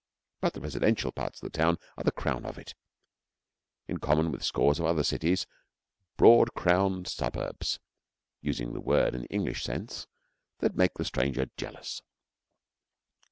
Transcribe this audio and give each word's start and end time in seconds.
But 0.39 0.53
the 0.53 0.61
residential 0.61 1.11
parts 1.11 1.39
of 1.39 1.45
the 1.45 1.55
town 1.55 1.77
are 1.95 2.03
the 2.03 2.11
crown 2.11 2.43
of 2.43 2.57
it. 2.57 2.73
In 3.87 3.99
common 3.99 4.31
with 4.31 4.41
scores 4.43 4.79
of 4.79 4.87
other 4.87 5.03
cities, 5.03 5.45
broad 6.17 6.55
crowned 6.55 7.07
suburbs 7.07 7.79
using 8.41 8.73
the 8.73 8.81
word 8.81 9.13
in 9.13 9.21
the 9.21 9.27
English 9.27 9.63
sense 9.63 10.07
that 10.57 10.73
make 10.75 10.95
the 10.95 11.05
stranger 11.05 11.51
jealous. 11.55 12.01